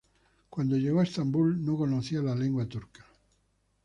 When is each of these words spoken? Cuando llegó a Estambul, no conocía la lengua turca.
Cuando 0.49 0.77
llegó 0.77 0.99
a 0.99 1.03
Estambul, 1.03 1.63
no 1.63 1.77
conocía 1.77 2.23
la 2.23 2.33
lengua 2.33 2.65
turca. 2.65 3.05